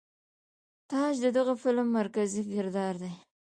[0.89, 3.11] تاج د دغه فلم مرکزي کردار دے.